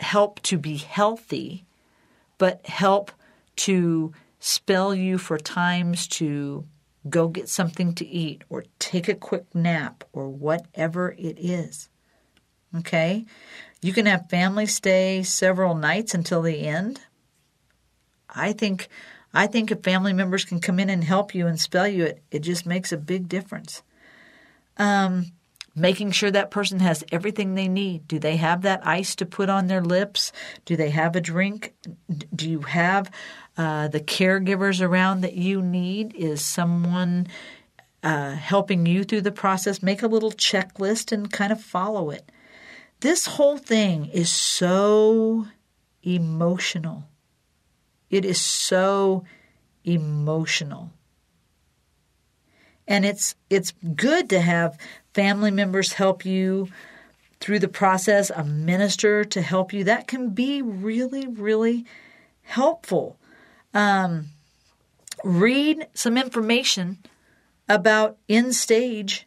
[0.00, 1.64] help to be healthy,
[2.36, 3.12] but help
[3.56, 6.66] to spell you for times to
[7.08, 11.88] go get something to eat or take a quick nap or whatever it is.
[12.76, 13.24] Okay?
[13.80, 17.00] You can have family stay several nights until the end.
[18.28, 18.88] I think
[19.34, 22.22] I think if family members can come in and help you and spell you it,
[22.30, 23.82] it just makes a big difference.
[24.78, 25.32] Um,
[25.74, 28.06] making sure that person has everything they need.
[28.06, 30.32] Do they have that ice to put on their lips?
[30.64, 31.74] Do they have a drink?
[32.34, 33.10] Do you have
[33.56, 36.14] uh, the caregivers around that you need?
[36.14, 37.26] Is someone
[38.02, 39.82] uh, helping you through the process?
[39.82, 42.30] Make a little checklist and kind of follow it.
[43.00, 45.46] This whole thing is so
[46.02, 47.08] emotional.
[48.10, 49.24] It is so
[49.84, 50.92] emotional.
[52.86, 54.78] And it's it's good to have
[55.14, 56.68] family members help you
[57.40, 59.84] through the process, a minister to help you.
[59.84, 61.84] That can be really, really
[62.42, 63.18] helpful.
[63.72, 64.28] Um,
[65.22, 66.98] read some information
[67.68, 69.26] about end stage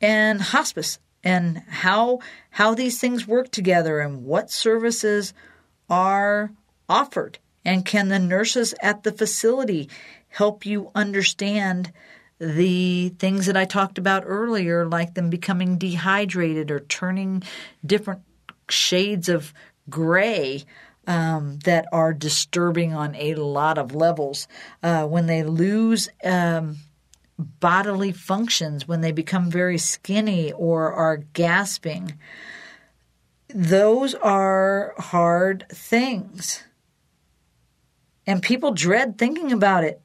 [0.00, 2.20] and hospice and how
[2.50, 5.32] how these things work together and what services
[5.88, 6.50] are
[6.90, 9.88] offered and can the nurses at the facility
[10.28, 11.92] help you understand
[12.38, 17.42] the things that I talked about earlier, like them becoming dehydrated or turning
[17.84, 18.22] different
[18.68, 19.52] shades of
[19.88, 20.64] gray
[21.06, 24.48] um, that are disturbing on a lot of levels.
[24.82, 26.76] Uh, when they lose um,
[27.38, 32.14] bodily functions, when they become very skinny or are gasping,
[33.48, 36.62] those are hard things.
[38.26, 40.00] And people dread thinking about it.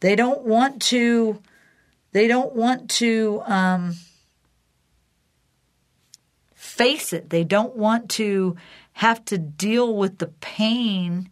[0.00, 1.40] They don't want to
[2.12, 3.94] they don't want to um,
[6.54, 7.28] face it.
[7.28, 8.56] They don't want to
[8.94, 11.28] have to deal with the pain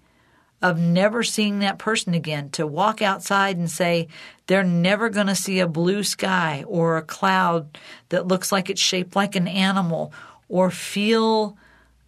[0.60, 2.50] of never seeing that person again.
[2.50, 4.08] To walk outside and say
[4.46, 7.78] they're never going to see a blue sky or a cloud
[8.10, 10.12] that looks like it's shaped like an animal
[10.48, 11.56] or feel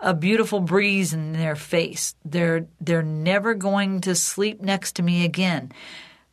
[0.01, 2.15] a beautiful breeze in their face.
[2.25, 5.73] They're they're never going to sleep next to me again.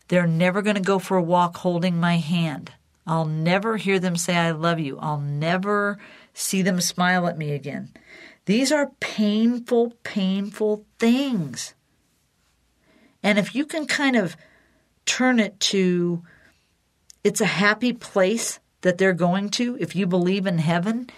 [0.08, 2.72] They're never going to go for a walk holding my hand.
[3.06, 4.98] I'll never hear them say, I love you.
[5.00, 5.98] I'll never
[6.34, 7.92] see them smile at me again.
[8.46, 11.74] These are painful, painful things.
[13.22, 14.36] And if you can kind of
[15.06, 16.24] turn it to
[17.24, 21.10] it's a happy place that they're going to, if you believe in heaven,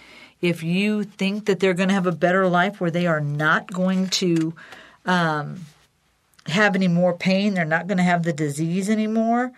[0.41, 3.71] if you think that they're going to have a better life where they are not
[3.71, 4.53] going to
[5.05, 5.61] um,
[6.47, 9.51] have any more pain, they're not going to have the disease anymore,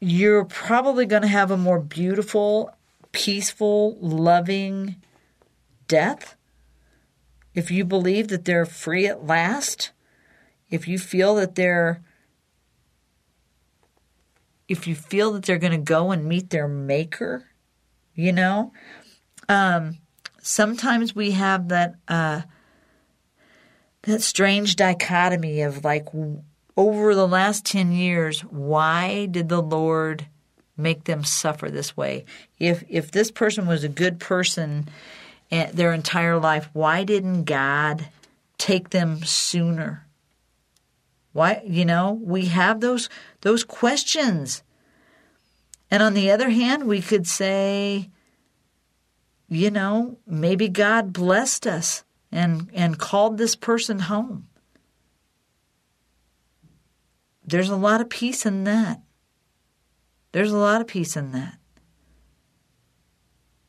[0.00, 2.74] you're probably going to have a more beautiful,
[3.12, 4.96] peaceful, loving
[5.88, 6.36] death.
[7.54, 9.90] If you believe that they're free at last,
[10.70, 12.02] if you feel that they're
[14.66, 17.44] if you feel that they're going to go and meet their maker,
[18.14, 18.72] you know,
[19.48, 19.98] um,
[20.42, 22.42] sometimes we have that uh,
[24.02, 26.06] that strange dichotomy of like
[26.76, 30.26] over the last 10 years why did the lord
[30.76, 32.24] make them suffer this way?
[32.58, 34.88] If if this person was a good person
[35.72, 38.08] their entire life why didn't god
[38.58, 40.06] take them sooner?
[41.32, 43.08] Why you know we have those
[43.40, 44.62] those questions.
[45.90, 48.10] And on the other hand we could say
[49.54, 54.48] you know maybe god blessed us and, and called this person home.
[57.46, 59.00] There's a lot of peace in that.
[60.32, 61.58] There's a lot of peace in that.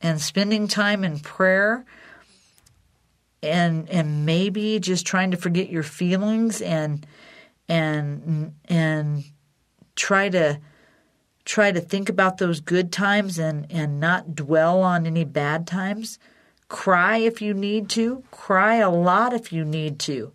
[0.01, 1.86] And spending time in prayer
[3.43, 7.05] and and maybe just trying to forget your feelings and
[7.69, 9.23] and and
[9.95, 10.59] try to
[11.45, 16.19] try to think about those good times and and not dwell on any bad times
[16.67, 18.23] Cry if you need to.
[18.31, 20.33] Cry a lot if you need to.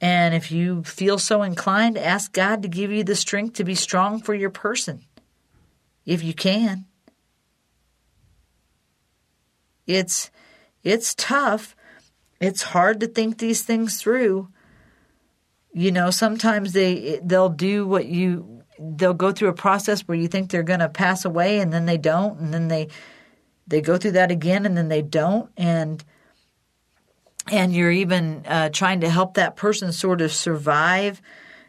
[0.00, 3.74] And if you feel so inclined, ask God to give you the strength to be
[3.74, 5.02] strong for your person,
[6.04, 6.86] if you can.
[9.86, 10.30] It's
[10.82, 11.74] it's tough.
[12.40, 14.48] It's hard to think these things through.
[15.72, 20.28] You know, sometimes they they'll do what you they'll go through a process where you
[20.28, 22.88] think they're going to pass away and then they don't and then they
[23.66, 26.04] they go through that again and then they don't and
[27.50, 31.22] and you're even uh, trying to help that person sort of survive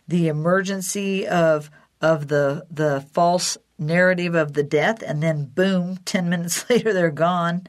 [0.07, 1.69] the emergency of
[2.01, 7.11] of the the false narrative of the death and then boom 10 minutes later they're
[7.11, 7.67] gone.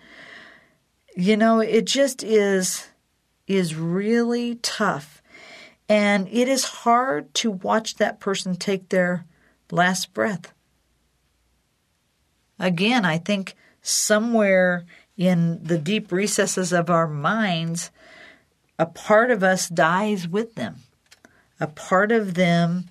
[1.14, 2.88] You know it just is
[3.46, 5.17] is really tough
[5.88, 9.24] and it is hard to watch that person take their
[9.70, 10.52] last breath
[12.58, 14.84] again i think somewhere
[15.16, 17.90] in the deep recesses of our minds
[18.78, 20.76] a part of us dies with them.
[21.58, 22.88] A part of them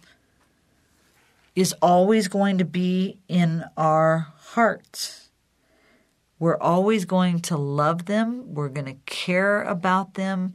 [1.56, 5.30] is always going to be in our hearts.
[6.40, 8.54] We're always going to love them.
[8.54, 10.54] We're going to care about them.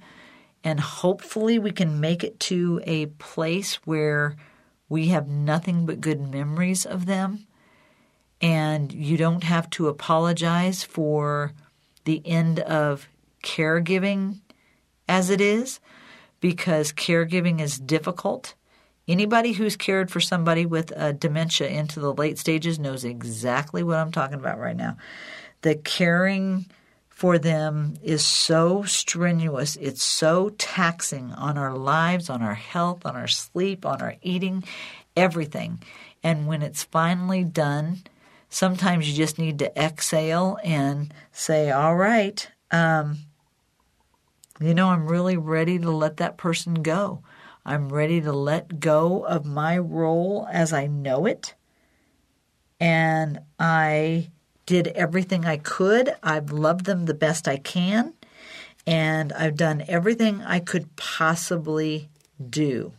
[0.64, 4.36] And hopefully, we can make it to a place where
[4.88, 7.46] we have nothing but good memories of them.
[8.40, 11.52] And you don't have to apologize for
[12.04, 13.08] the end of
[13.42, 14.40] caregiving
[15.08, 15.80] as it is
[16.40, 18.54] because caregiving is difficult.
[19.08, 24.12] Anybody who's cared for somebody with dementia into the late stages knows exactly what I'm
[24.12, 24.96] talking about right now.
[25.62, 26.66] The caring
[27.14, 33.14] for them is so strenuous, it's so taxing on our lives, on our health, on
[33.14, 34.64] our sleep, on our eating,
[35.16, 35.82] everything.
[36.22, 38.02] And when it's finally done,
[38.48, 43.18] sometimes you just need to exhale and say, All right, um,
[44.58, 47.22] you know, I'm really ready to let that person go.
[47.64, 51.54] I'm ready to let go of my role as I know it.
[52.80, 54.30] And I
[54.66, 56.14] did everything I could.
[56.22, 58.14] I've loved them the best I can.
[58.86, 62.08] And I've done everything I could possibly
[62.50, 62.92] do.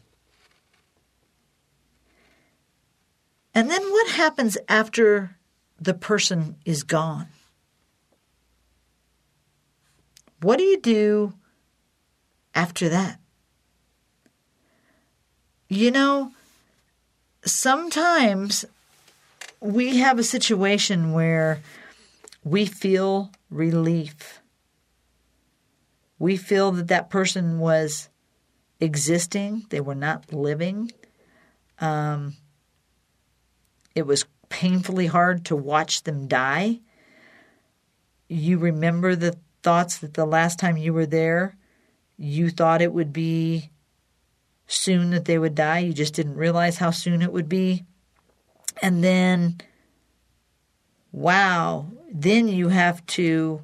[3.53, 5.37] And then what happens after
[5.79, 7.27] the person is gone?
[10.41, 11.33] What do you do
[12.55, 13.19] after that.
[15.69, 16.31] You know,
[17.45, 18.65] sometimes
[19.63, 21.61] we have a situation where
[22.43, 24.41] we feel relief.
[26.19, 28.09] We feel that that person was
[28.81, 30.91] existing, they were not living.
[31.79, 32.35] Um,
[33.95, 36.81] it was painfully hard to watch them die.
[38.27, 41.55] You remember the thoughts that the last time you were there,
[42.17, 43.69] you thought it would be
[44.67, 45.79] soon that they would die.
[45.79, 47.85] You just didn't realize how soon it would be.
[48.81, 49.61] And then,
[51.11, 53.61] wow, then you have to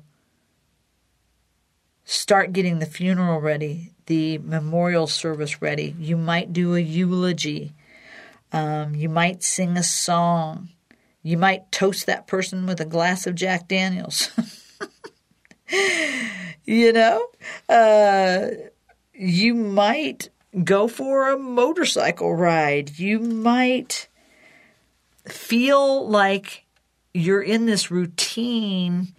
[2.04, 5.96] start getting the funeral ready, the memorial service ready.
[6.00, 7.74] You might do a eulogy.
[8.52, 10.70] Um, you might sing a song.
[11.22, 14.32] You might toast that person with a glass of Jack Daniels.
[16.66, 17.28] you know,
[17.68, 18.48] uh,
[19.14, 20.30] you might
[20.64, 22.98] go for a motorcycle ride.
[22.98, 24.09] You might
[25.32, 26.66] feel like
[27.14, 29.14] you're in this routine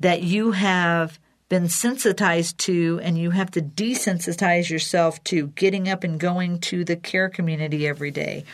[0.00, 1.18] that you have
[1.48, 6.84] been sensitized to and you have to desensitize yourself to getting up and going to
[6.84, 8.44] the care community every day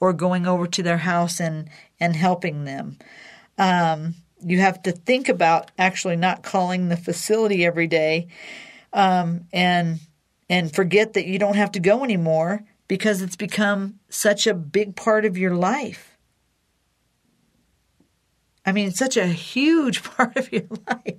[0.00, 1.68] or going over to their house and
[2.00, 2.98] and helping them
[3.58, 8.28] um, you have to think about actually not calling the facility every day
[8.92, 10.00] um, and
[10.50, 14.96] and forget that you don't have to go anymore because it's become such a big
[14.96, 16.17] part of your life.
[18.68, 21.16] I mean, such a huge part of your life.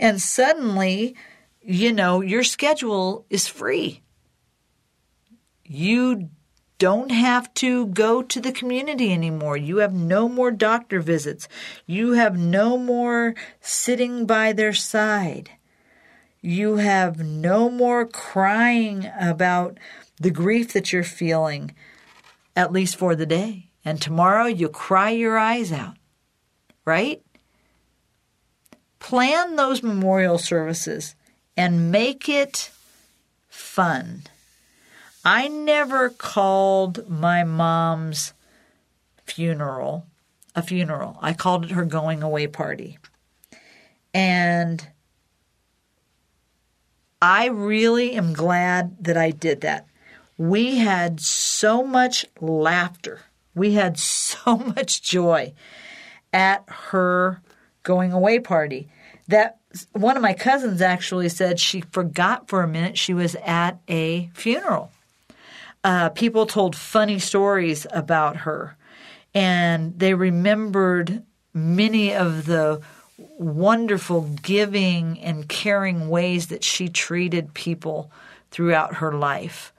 [0.00, 1.14] And suddenly,
[1.60, 4.02] you know, your schedule is free.
[5.64, 6.28] You
[6.78, 9.56] don't have to go to the community anymore.
[9.56, 11.46] You have no more doctor visits.
[11.86, 15.50] You have no more sitting by their side.
[16.40, 19.78] You have no more crying about
[20.20, 21.76] the grief that you're feeling,
[22.56, 23.70] at least for the day.
[23.84, 25.94] And tomorrow you cry your eyes out,
[26.84, 27.22] right?
[28.98, 31.14] Plan those memorial services
[31.56, 32.70] and make it
[33.48, 34.22] fun.
[35.24, 38.32] I never called my mom's
[39.24, 40.06] funeral
[40.54, 41.18] a funeral.
[41.20, 42.98] I called it her going away party.
[44.14, 44.86] And
[47.20, 49.86] I really am glad that I did that.
[50.36, 53.20] We had so much laughter.
[53.54, 55.54] We had so much joy
[56.32, 57.40] at her
[57.82, 58.88] going away party
[59.28, 59.58] that
[59.92, 64.30] one of my cousins actually said she forgot for a minute she was at a
[64.34, 64.90] funeral.
[65.84, 68.76] Uh, people told funny stories about her,
[69.34, 71.22] and they remembered
[71.54, 72.80] many of the
[73.38, 78.10] wonderful giving and caring ways that she treated people
[78.50, 79.72] throughout her life.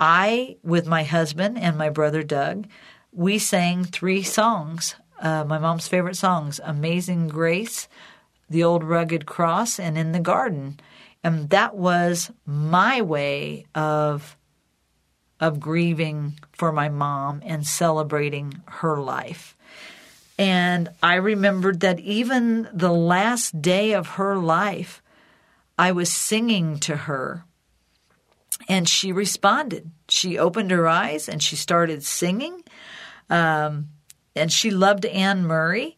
[0.00, 2.66] I, with my husband and my brother Doug,
[3.12, 7.88] we sang three songs, uh, my mom's favorite songs Amazing Grace,
[8.50, 10.80] The Old Rugged Cross, and In the Garden.
[11.24, 14.36] And that was my way of
[15.38, 19.56] of grieving for my mom and celebrating her life.
[20.38, 25.02] And I remembered that even the last day of her life,
[25.78, 27.44] I was singing to her.
[28.68, 29.90] And she responded.
[30.08, 32.62] She opened her eyes and she started singing.
[33.28, 33.88] Um,
[34.36, 35.96] and she loved Anne Murray.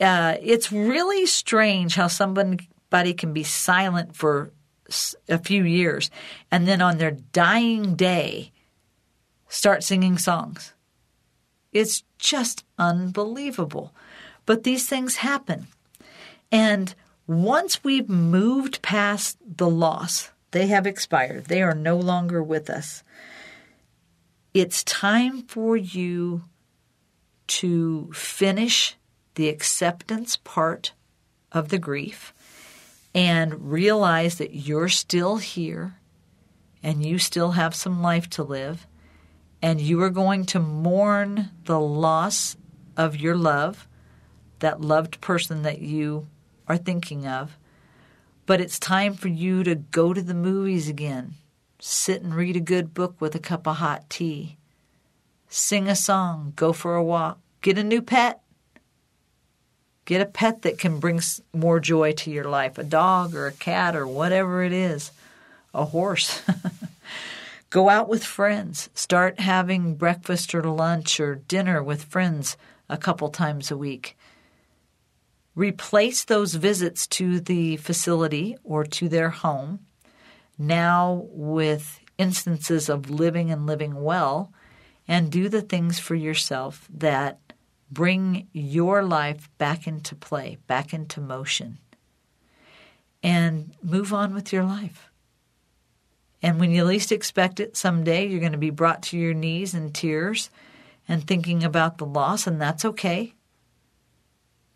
[0.00, 4.52] Uh, it's really strange how somebody can be silent for
[5.28, 6.10] a few years
[6.50, 8.52] and then on their dying day
[9.48, 10.74] start singing songs.
[11.72, 13.92] It's just unbelievable.
[14.46, 15.68] But these things happen.
[16.52, 16.94] And
[17.26, 23.02] once we've moved past the loss, they have expired, they are no longer with us.
[24.52, 26.44] It's time for you
[27.46, 28.96] to finish
[29.34, 30.92] the acceptance part
[31.52, 32.32] of the grief
[33.14, 35.96] and realize that you're still here
[36.82, 38.86] and you still have some life to live
[39.62, 42.56] and you are going to mourn the loss
[42.96, 43.88] of your love,
[44.58, 46.28] that loved person that you
[46.68, 47.56] are thinking of.
[48.44, 51.36] But it's time for you to go to the movies again,
[51.80, 54.58] sit and read a good book with a cup of hot tea,
[55.54, 58.40] sing a song, go for a walk, get a new pet.
[60.04, 61.20] Get a pet that can bring
[61.52, 65.12] more joy to your life a dog or a cat or whatever it is,
[65.72, 66.42] a horse.
[67.70, 68.90] Go out with friends.
[68.94, 72.56] Start having breakfast or lunch or dinner with friends
[72.88, 74.18] a couple times a week.
[75.54, 79.80] Replace those visits to the facility or to their home
[80.58, 84.52] now with instances of living and living well
[85.06, 87.38] and do the things for yourself that
[87.90, 91.78] bring your life back into play, back into motion,
[93.22, 95.10] and move on with your life.
[96.42, 99.74] And when you least expect it, someday you're going to be brought to your knees
[99.74, 100.50] in tears
[101.08, 103.34] and thinking about the loss, and that's okay.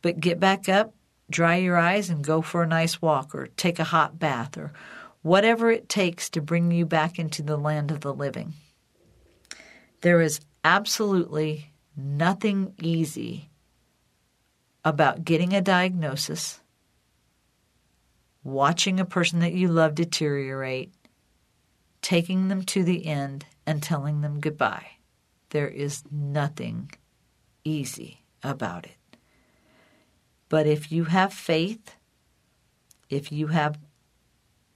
[0.00, 0.94] But get back up,
[1.28, 4.72] dry your eyes, and go for a nice walk or take a hot bath or
[5.22, 8.54] whatever it takes to bring you back into the land of the living.
[10.00, 13.50] There is absolutely nothing easy
[14.84, 16.60] about getting a diagnosis,
[18.44, 20.92] watching a person that you love deteriorate,
[22.00, 24.86] taking them to the end and telling them goodbye.
[25.50, 26.90] There is nothing
[27.64, 29.18] easy about it.
[30.48, 31.96] But if you have faith,
[33.10, 33.78] if you have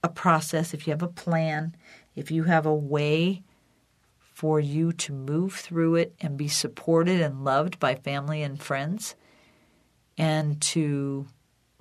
[0.03, 1.75] a process, if you have a plan,
[2.15, 3.43] if you have a way
[4.43, 9.15] for you to move through it and be supported and loved by family and friends,
[10.17, 11.25] and to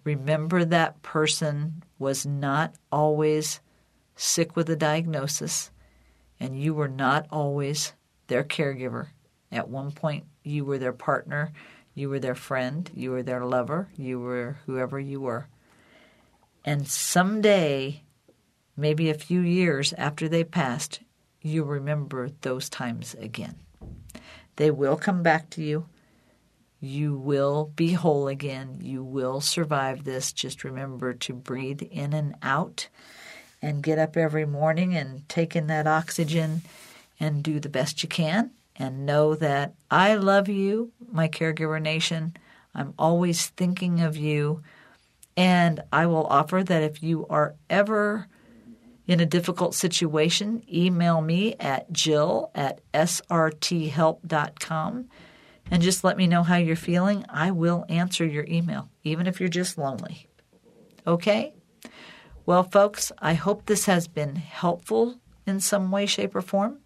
[0.04, 3.58] remember that person was not always
[4.14, 5.72] sick with a diagnosis,
[6.38, 7.94] and you were not always
[8.28, 9.08] their caregiver.
[9.50, 11.50] At one point, you were their partner,
[11.94, 15.48] you were their friend, you were their lover, you were whoever you were.
[16.64, 18.04] And someday,
[18.76, 21.00] maybe a few years after they passed,
[21.42, 23.56] you remember those times again.
[24.56, 25.86] They will come back to you.
[26.80, 28.78] You will be whole again.
[28.80, 30.32] You will survive this.
[30.32, 32.88] Just remember to breathe in and out
[33.60, 36.62] and get up every morning and take in that oxygen
[37.20, 42.36] and do the best you can and know that I love you, my caregiver nation.
[42.74, 44.62] I'm always thinking of you.
[45.36, 48.26] And I will offer that if you are ever
[49.06, 53.48] in a difficult situation, email me at jill at srthelp.com
[55.70, 57.24] and just let me know how you're feeling.
[57.28, 60.28] I will answer your email, even if you're just lonely.
[61.06, 61.52] Okay?
[62.46, 66.78] Well, folks, I hope this has been helpful in some way, shape, or form.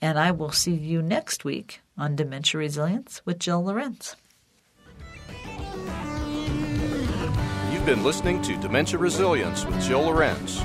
[0.00, 4.16] And I will see you next week on Dementia Resilience with Jill Lorenz.
[7.72, 10.60] You've been listening to Dementia Resilience with Jill Lorenz.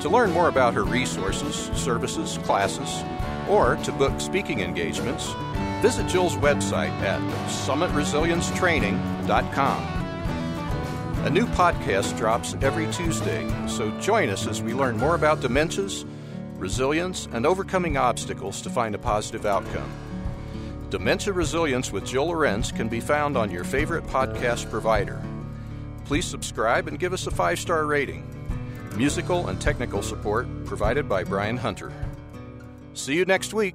[0.00, 3.04] To learn more about her resources, services, classes,
[3.48, 5.32] or to book speaking engagements,
[5.80, 9.90] visit Jill's website at summitresiliencetraining.com.
[11.24, 16.04] A new podcast drops every Tuesday, so join us as we learn more about dementias,
[16.58, 19.90] resilience, and overcoming obstacles to find a positive outcome.
[20.90, 25.22] Dementia Resilience with Jill Lorenz can be found on your favorite podcast provider.
[26.04, 28.33] Please subscribe and give us a five star rating.
[28.96, 31.92] Musical and technical support provided by Brian Hunter.
[32.94, 33.74] See you next week.